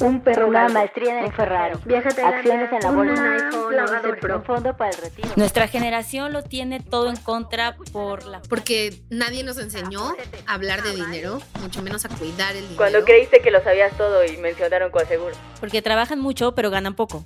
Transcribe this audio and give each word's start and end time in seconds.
un 0.00 0.20
perro 0.20 0.48
una 0.48 0.68
maestría 0.68 1.20
en 1.20 1.26
un 1.26 1.32
Ferrari, 1.32 1.78
Viaje 1.84 2.08
acciones 2.08 2.70
en 2.72 2.80
la 2.80 2.90
un 2.90 2.96
bolsa, 2.96 3.32
iPhone 3.32 3.76
lavadora, 3.76 4.08
11 4.08 4.20
Pro. 4.20 4.36
un 4.36 4.44
fondo 4.44 4.76
para 4.76 4.90
el 4.90 4.96
retiro. 4.98 5.28
Nuestra 5.36 5.68
generación 5.68 6.32
lo 6.32 6.42
tiene 6.42 6.80
todo 6.80 7.08
en 7.08 7.16
contra 7.16 7.76
por 7.92 8.24
la... 8.26 8.42
Porque 8.42 9.02
nadie 9.10 9.42
nos 9.42 9.58
enseñó 9.58 10.12
a 10.46 10.54
hablar 10.54 10.82
de 10.82 10.94
dinero, 10.94 11.40
mucho 11.60 11.82
menos 11.82 12.04
a 12.04 12.08
cuidar 12.08 12.50
el 12.56 12.62
dinero. 12.62 12.76
Cuando 12.76 13.04
creíste 13.04 13.40
que 13.40 13.50
lo 13.50 13.62
sabías 13.62 13.96
todo 13.96 14.24
y 14.24 14.36
mencionaron 14.36 14.90
Coaseguro. 14.90 15.34
Porque 15.60 15.80
trabajan 15.82 16.20
mucho 16.20 16.54
pero 16.54 16.70
ganan 16.70 16.94
poco. 16.94 17.24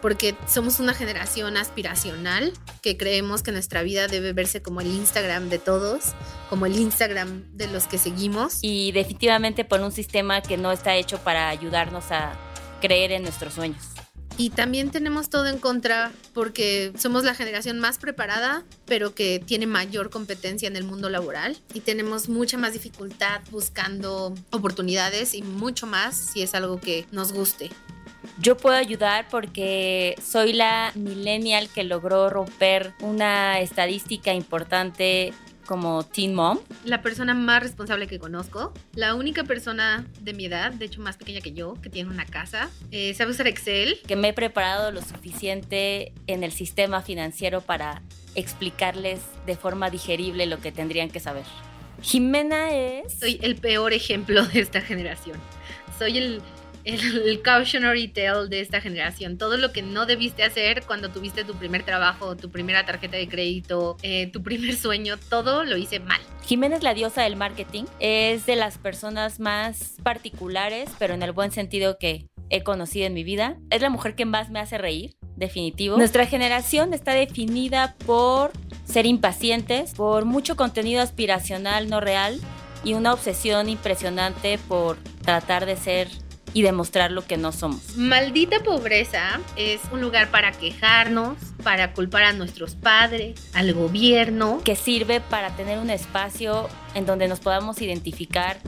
Porque 0.00 0.34
somos 0.48 0.80
una 0.80 0.94
generación 0.94 1.56
aspiracional 1.56 2.52
que 2.82 2.96
creemos 2.96 3.42
que 3.42 3.52
nuestra 3.52 3.82
vida 3.82 4.08
debe 4.08 4.32
verse 4.32 4.62
como 4.62 4.80
el 4.80 4.88
Instagram 4.88 5.48
de 5.50 5.58
todos, 5.58 6.14
como 6.48 6.66
el 6.66 6.78
Instagram 6.78 7.44
de 7.52 7.66
los 7.68 7.86
que 7.86 7.98
seguimos. 7.98 8.58
Y 8.62 8.92
definitivamente 8.92 9.64
por 9.64 9.80
un 9.80 9.92
sistema 9.92 10.40
que 10.40 10.56
no 10.56 10.72
está 10.72 10.94
hecho 10.94 11.18
para 11.18 11.48
ayudarnos 11.48 12.10
a 12.10 12.32
creer 12.80 13.12
en 13.12 13.22
nuestros 13.22 13.54
sueños. 13.54 13.84
Y 14.40 14.48
también 14.48 14.90
tenemos 14.90 15.28
todo 15.28 15.48
en 15.48 15.58
contra 15.58 16.12
porque 16.32 16.94
somos 16.98 17.24
la 17.24 17.34
generación 17.34 17.78
más 17.78 17.98
preparada, 17.98 18.64
pero 18.86 19.14
que 19.14 19.38
tiene 19.38 19.66
mayor 19.66 20.08
competencia 20.08 20.66
en 20.66 20.76
el 20.76 20.84
mundo 20.84 21.10
laboral 21.10 21.58
y 21.74 21.80
tenemos 21.80 22.30
mucha 22.30 22.56
más 22.56 22.72
dificultad 22.72 23.42
buscando 23.50 24.34
oportunidades 24.50 25.34
y 25.34 25.42
mucho 25.42 25.86
más 25.86 26.16
si 26.16 26.40
es 26.40 26.54
algo 26.54 26.80
que 26.80 27.04
nos 27.12 27.34
guste. 27.34 27.68
Yo 28.40 28.56
puedo 28.56 28.74
ayudar 28.74 29.26
porque 29.30 30.14
soy 30.24 30.54
la 30.54 30.92
millennial 30.94 31.68
que 31.68 31.84
logró 31.84 32.30
romper 32.30 32.94
una 33.02 33.60
estadística 33.60 34.32
importante 34.32 35.34
como 35.66 36.04
Teen 36.04 36.34
Mom. 36.34 36.58
La 36.84 37.02
persona 37.02 37.34
más 37.34 37.62
responsable 37.62 38.06
que 38.06 38.18
conozco, 38.18 38.72
la 38.94 39.14
única 39.14 39.44
persona 39.44 40.06
de 40.22 40.32
mi 40.32 40.46
edad, 40.46 40.72
de 40.72 40.86
hecho 40.86 41.02
más 41.02 41.18
pequeña 41.18 41.42
que 41.42 41.52
yo, 41.52 41.74
que 41.82 41.90
tiene 41.90 42.08
una 42.08 42.24
casa, 42.24 42.70
eh, 42.90 43.12
sabe 43.12 43.32
usar 43.32 43.46
Excel. 43.46 44.00
que 44.06 44.16
me 44.16 44.28
he 44.28 44.32
preparado 44.32 44.90
lo 44.90 45.02
suficiente 45.02 46.14
en 46.26 46.42
el 46.42 46.52
sistema 46.52 47.02
financiero 47.02 47.60
para 47.60 48.00
explicarles 48.34 49.20
de 49.44 49.54
forma 49.54 49.90
digerible 49.90 50.46
lo 50.46 50.60
que 50.60 50.72
tendrían 50.72 51.10
que 51.10 51.20
saber. 51.20 51.44
Jimena 52.00 52.70
es... 52.70 53.12
Soy 53.18 53.38
el 53.42 53.56
peor 53.56 53.92
ejemplo 53.92 54.46
de 54.46 54.60
esta 54.60 54.80
generación. 54.80 55.38
Soy 55.98 56.16
el, 56.16 56.42
el, 56.84 57.42
cautionary 57.42 58.08
tale 58.08 58.48
de 58.48 58.60
esta 58.60 58.80
generación. 58.80 59.38
Todo 59.38 59.56
lo 59.56 59.72
que 59.72 59.82
no 59.82 60.06
debiste 60.06 60.42
hacer 60.42 60.82
cuando 60.86 61.10
tuviste 61.10 61.44
tu 61.44 61.54
primer 61.54 61.84
trabajo, 61.84 62.36
tu 62.36 62.50
primera 62.50 62.84
tarjeta 62.84 63.16
de 63.16 63.28
crédito, 63.28 63.96
eh, 64.02 64.28
tu 64.28 64.42
primer 64.42 64.74
sueño, 64.76 65.16
todo 65.28 65.64
lo 65.64 65.76
hice 65.76 66.00
mal. 66.00 66.20
Jimena 66.44 66.76
es 66.76 66.82
la 66.82 66.94
diosa 66.94 67.22
del 67.22 67.36
marketing. 67.36 67.84
Es 68.00 68.46
de 68.46 68.56
las 68.56 68.78
personas 68.78 69.40
más 69.40 69.96
particulares, 70.02 70.90
pero 70.98 71.14
en 71.14 71.22
el 71.22 71.32
buen 71.32 71.50
sentido 71.52 71.98
que 71.98 72.26
he 72.50 72.62
conocido 72.62 73.06
en 73.06 73.14
mi 73.14 73.24
vida. 73.24 73.56
Es 73.70 73.80
la 73.80 73.90
mujer 73.90 74.14
que 74.14 74.24
más 74.24 74.50
me 74.50 74.60
hace 74.60 74.76
reír, 74.76 75.14
definitivo. 75.36 75.96
Nuestra 75.96 76.26
generación 76.26 76.92
está 76.92 77.14
definida 77.14 77.94
por 78.06 78.52
ser 78.84 79.06
impacientes, 79.06 79.94
por 79.94 80.24
mucho 80.24 80.56
contenido 80.56 81.00
aspiracional 81.00 81.88
no 81.88 82.00
real 82.00 82.40
y 82.82 82.94
una 82.94 83.12
obsesión 83.12 83.68
impresionante 83.68 84.58
por 84.68 84.96
tratar 85.22 85.66
de 85.66 85.76
ser 85.76 86.08
y 86.52 86.62
demostrar 86.62 87.10
lo 87.10 87.26
que 87.26 87.36
no 87.36 87.52
somos. 87.52 87.96
Maldita 87.96 88.60
pobreza 88.60 89.40
es 89.56 89.80
un 89.92 90.00
lugar 90.00 90.30
para 90.30 90.52
quejarnos, 90.52 91.36
para 91.62 91.92
culpar 91.92 92.24
a 92.24 92.32
nuestros 92.32 92.74
padres, 92.74 93.40
al 93.54 93.72
gobierno. 93.72 94.60
que 94.64 94.76
sirve 94.76 95.20
para 95.20 95.50
tener 95.56 95.78
un 95.78 95.90
espacio 95.90 96.68
en 96.94 97.06
donde 97.06 97.28
nos 97.28 97.40
podamos 97.40 97.80
identificar 97.80 98.58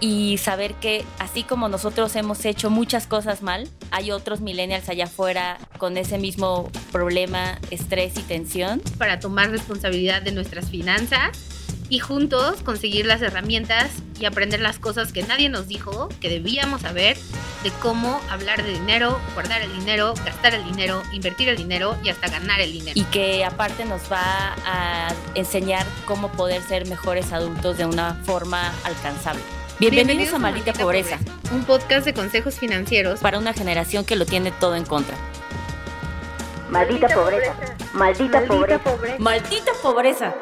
y 0.00 0.38
saber 0.38 0.74
que 0.74 1.04
así 1.18 1.42
como 1.42 1.68
nosotros 1.68 2.16
hemos 2.16 2.44
hecho 2.44 2.70
muchas 2.70 3.06
cosas 3.06 3.42
mal, 3.42 3.68
hay 3.90 4.10
otros 4.10 4.40
millennials 4.40 4.88
allá 4.88 5.04
afuera 5.04 5.58
con 5.78 5.96
ese 5.98 6.18
mismo 6.18 6.70
problema, 6.90 7.58
estrés 7.70 8.16
y 8.18 8.22
tensión. 8.22 8.80
para 8.98 9.20
tomar 9.20 9.50
responsabilidad 9.50 10.22
de 10.22 10.32
nuestras 10.32 10.70
finanzas 10.70 11.59
y 11.90 11.98
juntos 11.98 12.62
conseguir 12.62 13.04
las 13.04 13.20
herramientas 13.20 13.90
y 14.18 14.24
aprender 14.24 14.60
las 14.60 14.78
cosas 14.78 15.12
que 15.12 15.22
nadie 15.24 15.48
nos 15.48 15.66
dijo 15.66 16.08
que 16.20 16.30
debíamos 16.30 16.82
saber 16.82 17.18
de 17.64 17.70
cómo 17.82 18.20
hablar 18.30 18.62
de 18.62 18.72
dinero, 18.72 19.20
guardar 19.34 19.60
el 19.60 19.72
dinero, 19.76 20.14
gastar 20.24 20.54
el 20.54 20.64
dinero, 20.64 21.02
invertir 21.12 21.48
el 21.48 21.56
dinero 21.56 21.96
y 22.04 22.08
hasta 22.08 22.28
ganar 22.28 22.60
el 22.60 22.72
dinero. 22.72 22.92
Y 22.94 23.04
que 23.04 23.44
aparte 23.44 23.84
nos 23.84 24.02
va 24.10 24.54
a 24.64 25.12
enseñar 25.34 25.84
cómo 26.06 26.30
poder 26.32 26.62
ser 26.62 26.86
mejores 26.86 27.32
adultos 27.32 27.76
de 27.76 27.86
una 27.86 28.14
forma 28.24 28.72
alcanzable. 28.84 29.42
Bienvenidos, 29.80 30.32
a 30.32 30.38
Maldita, 30.38 30.72
Pobreza, 30.74 31.18
un 31.50 31.64
podcast 31.64 32.04
de 32.04 32.14
consejos 32.14 32.58
financieros 32.58 33.20
para 33.20 33.38
una 33.38 33.52
generación 33.52 34.04
que 34.04 34.14
lo 34.14 34.26
tiene 34.26 34.52
todo 34.52 34.76
en 34.76 34.84
contra. 34.84 35.16
Maldita 36.70 37.08
pobreza. 37.08 37.54
Maldita 37.94 38.44
pobreza. 38.44 38.80
¡Maldita 39.18 39.72
pobreza! 39.82 40.34